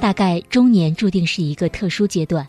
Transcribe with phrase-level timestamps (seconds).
[0.00, 2.48] 大概中年注定是一个特殊阶段，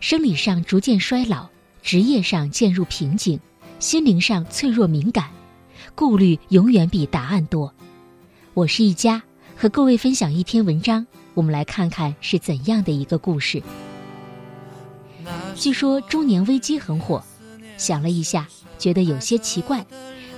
[0.00, 1.48] 生理上逐渐衰老，
[1.82, 3.40] 职业上渐入瓶颈，
[3.78, 5.30] 心灵上脆弱敏感，
[5.94, 7.72] 顾虑永远比答案多。
[8.52, 9.22] 我是一家，
[9.56, 13.62] 和各位分享一篇文章，我们来看看是怎样的一个故事。
[15.54, 17.24] 据说中年危机很火，
[17.78, 18.46] 想了一下，
[18.78, 19.86] 觉得有些奇怪，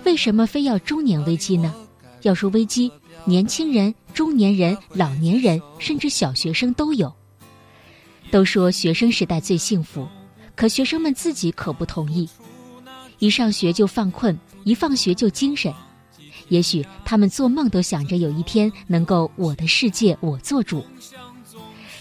[0.04, 1.74] 为什么非要中年危机呢？
[2.22, 2.92] 要说危机。
[3.24, 7.12] 年轻人、中年人、老年人，甚至小学生都有。
[8.30, 10.08] 都说学生时代最幸福，
[10.56, 12.28] 可学生们自己可不同意。
[13.18, 15.72] 一上学就犯困，一放学就精神。
[16.48, 20.84] 也许他们做梦都想着有一天能够我的世界我做主。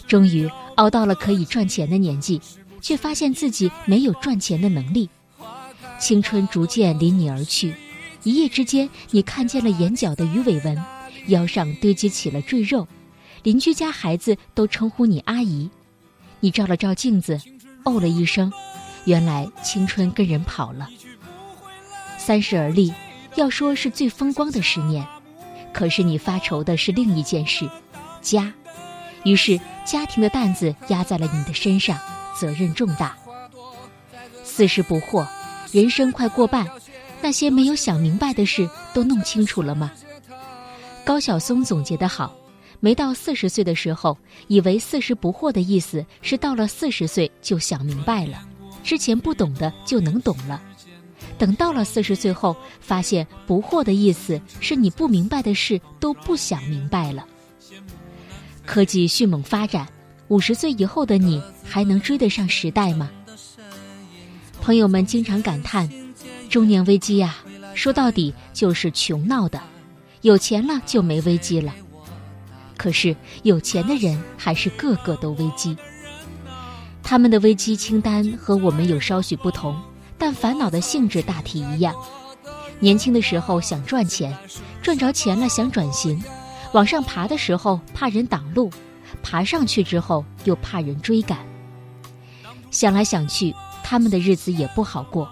[0.08, 2.42] 终于熬到了可以赚钱的年纪，
[2.82, 5.10] 却发现自己没有赚钱的能力。
[6.00, 7.76] 青春逐渐离你而去，
[8.24, 10.82] 一夜之间，你看见了眼角的鱼尾纹。
[11.28, 12.88] 腰上堆积起了赘肉，
[13.44, 15.70] 邻居家孩子都称呼你阿姨。
[16.40, 17.40] 你照了照镜子，
[17.84, 18.52] 哦了一声，
[19.06, 20.90] 原来青春跟人跑了。
[22.18, 22.94] 三十而立，
[23.36, 25.06] 要说是最风光的十年，
[25.74, 27.70] 可是你发愁的是另一件事，
[28.22, 28.52] 家。
[29.24, 32.00] 于是家庭的担子压在了你的身上，
[32.40, 33.16] 责任重大。
[34.44, 35.28] 四十不惑，
[35.72, 36.68] 人生快过半，
[37.22, 39.92] 那些没有想明白的事都弄清楚了吗？
[41.04, 42.34] 高晓松总结的好：
[42.80, 48.42] 没到四十岁的时候，以为四十不惑的意思是到了四十岁就想明白了，
[48.84, 50.60] 之前不懂的就能懂了；
[51.38, 57.26] 等到了四十岁后，发现不惑的意思是你不明白的事都不想明白了。
[58.66, 59.88] 科技迅猛发展，
[60.28, 63.10] 五十岁以后的你还能追得上时代吗？
[64.62, 65.90] 朋友们经常感叹：
[66.48, 67.38] 中年危机呀，
[67.74, 69.60] 说到底就是穷闹的。
[70.22, 71.74] 有钱了就没危机了，
[72.78, 75.76] 可是有钱的人还是个个都危机。
[77.02, 79.76] 他们的危机清单和我们有稍许不同，
[80.18, 81.96] 但烦恼的性质大体一样。
[82.80, 84.36] 年轻的时候想赚钱，
[84.82, 86.24] 赚着钱了想转型，
[86.72, 88.70] 往上爬的时候怕人挡路，
[89.24, 91.40] 爬上去之后又怕人追赶。
[92.70, 93.54] 想来想去，
[93.84, 95.28] 他们的日子也不好过。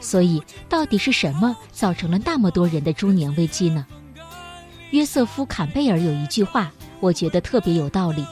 [0.00, 3.86] 所以，到底是什么造成了那么多人的中年危机呢？
[4.94, 8.24] 约瑟夫·坎贝尔有一句话，我觉得特别有道理：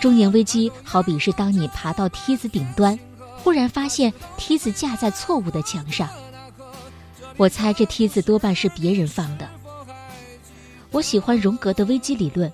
[0.00, 2.98] 中年危机好比是当你爬到梯子顶端，
[3.36, 6.10] 忽然发现梯子架在错误的墙上。
[7.36, 9.48] 我猜这梯子多半是别人放的。
[10.90, 12.52] 我喜欢荣格的危机理论：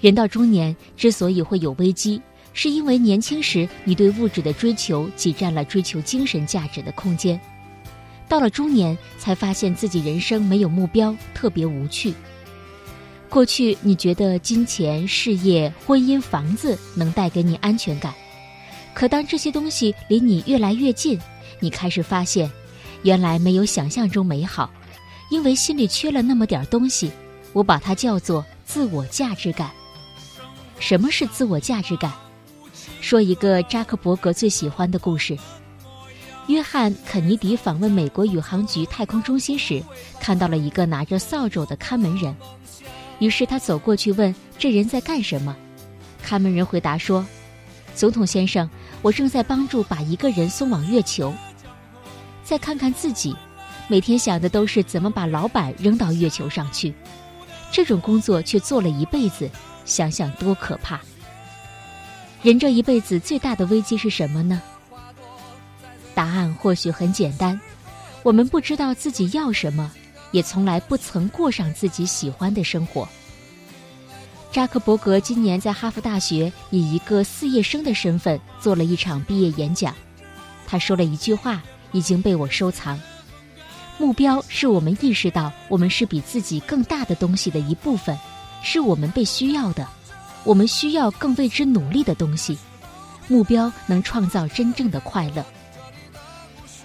[0.00, 2.20] 人到中年之所以会有危机，
[2.52, 7.40] 是因为年轻时你对物质的追求挤占了追求精神价值的空间，
[8.28, 12.12] 到了中年才发现自己人生没有目标，特别无趣。
[13.28, 18.14] 过去你觉得金钱、事业、婚姻、房子能带给你安全感，
[18.94, 21.18] 可当这些东西离你越来越近，
[21.60, 22.50] 你开始发现，
[23.02, 24.70] 原来没有想象中美好，
[25.30, 27.10] 因为心里缺了那么点东西。
[27.52, 29.70] 我把它叫做自我价值感。
[30.78, 32.12] 什么是自我价值感？
[33.00, 35.38] 说一个扎克伯格最喜欢的故事：
[36.48, 39.82] 约翰·肯尼迪访问美国宇航局太空中心时，
[40.20, 42.36] 看到了一个拿着扫帚的看门人。
[43.18, 45.56] 于是他走过去问：“这人在干什么？”
[46.22, 47.24] 看门人回答说
[47.94, 48.68] ：“总统先生，
[49.00, 51.32] 我正在帮助把一个人送往月球。”
[52.44, 53.34] 再看看自己，
[53.88, 56.94] 每天想的都是怎么把老板扔到月球上去，
[57.72, 59.50] 这种工作却做了一辈子，
[59.84, 61.00] 想想多可怕！
[62.42, 64.62] 人这一辈子最大的危机是什么呢？
[66.14, 67.60] 答案或许很简单：
[68.22, 69.90] 我们不知道自己要什么。
[70.30, 73.08] 也从来不曾过上自己喜欢的生活。
[74.52, 79.94] 扎克伯格今年在哈佛大学以一个四业生的身份做了一场毕业演讲，
[80.66, 82.98] 他说了一句话，已经被我收藏：
[83.98, 88.18] 目标是我们意识到我们是比自己更大的东西的一部分，
[88.62, 89.86] 是我们被需要的，
[90.42, 92.56] 我们需要更为之努力的东西。
[93.28, 95.44] 目标能创造真正的快乐。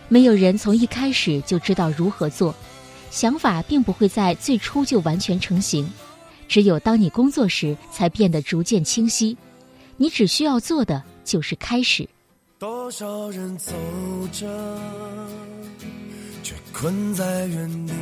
[0.10, 2.54] 没有人从一开始就知道如何做。
[3.12, 5.88] 想法并不会在最初就完全成型，
[6.48, 9.38] 只有当你工作时才变得逐渐清晰。
[9.98, 12.08] 你只需要做的就是开始。
[12.58, 13.74] 多少人走
[14.32, 14.48] 着，
[16.42, 17.94] 却困在原地。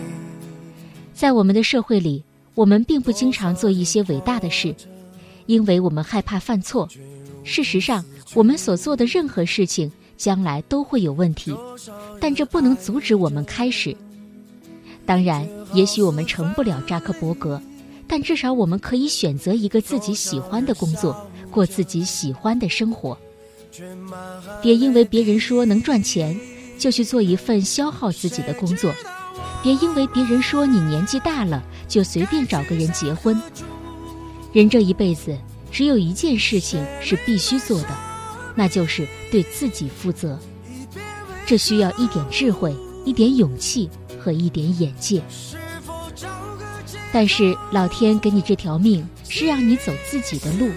[1.14, 2.24] 在我们的社会里，
[2.54, 4.74] 我们并不经常做一些伟大的事，
[5.48, 6.88] 因为我们害怕犯错。
[7.44, 11.52] 事实上，我们所做的任何事情将来都会有问题，
[12.22, 13.96] 但这不能阻止我们开始。
[15.10, 17.60] 当然，也许我们成不了扎克伯格，
[18.08, 23.18] 但至少我们可以选择一个自己喜欢的工作，过自己喜欢的生活。
[24.62, 26.40] 别因为别人说能赚钱，
[26.78, 28.92] 就去做一份消耗自己的工作；
[29.64, 33.36] 别因为别人说你年纪大了，就随便找个人结婚。
[34.54, 35.36] 人这一辈子，
[35.72, 37.98] 只有一件事情是必须做的，
[38.54, 40.38] 那就是对自己负责。
[41.48, 42.76] 这需要一点智慧、
[43.06, 45.24] 一点勇气和一点眼界。
[47.12, 50.70] 但是老天给你这条命，是让你走自己的路，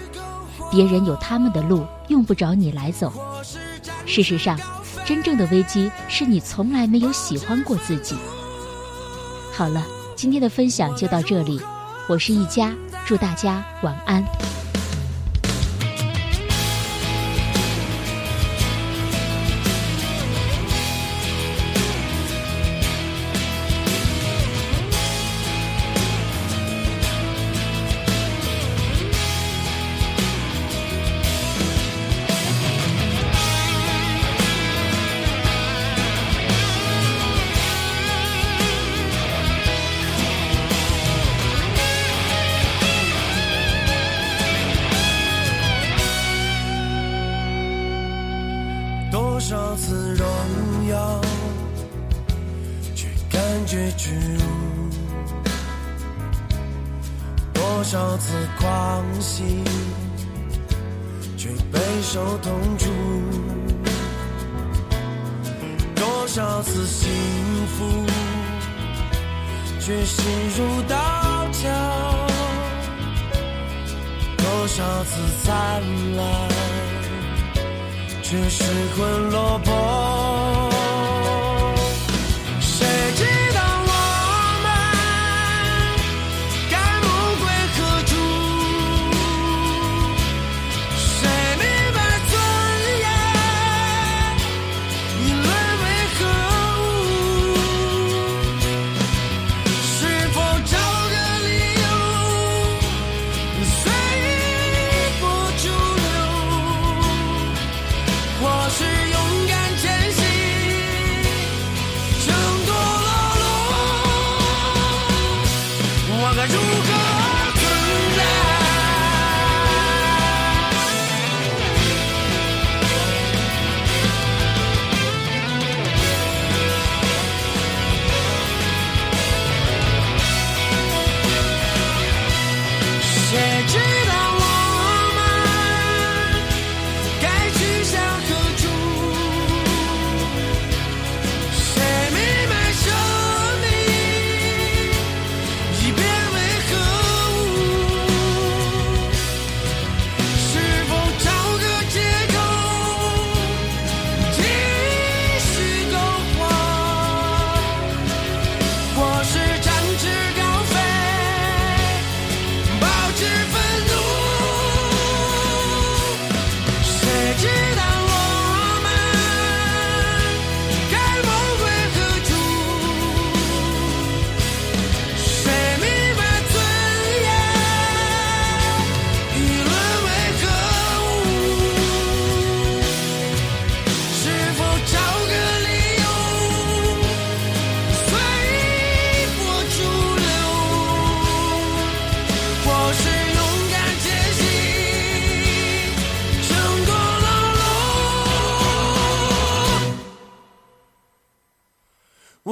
[0.71, 1.85] 别人有他们的路。
[2.09, 3.13] 用不着你来走。
[4.05, 4.59] 事实上，
[5.05, 8.13] 真正的危机是你从来没有喜欢过自己。
[9.53, 9.85] 好了，
[10.15, 11.61] 今天的分享就到这里，
[12.07, 12.73] 我是一佳，
[13.05, 14.23] 祝大家晚安。
[53.65, 54.11] 结局；
[57.53, 59.43] 多少次狂喜，
[61.37, 62.89] 却备受痛楚；
[65.95, 67.09] 多少次幸
[67.67, 68.05] 福，
[69.79, 70.25] 却心
[70.57, 70.95] 如刀
[71.51, 71.69] 绞；
[74.37, 75.81] 多少次灿
[76.15, 76.73] 烂。
[78.33, 78.63] 却失
[78.95, 80.72] 魂落魄。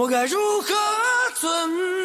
[0.01, 0.73] 我该如何
[1.35, 2.00] 存？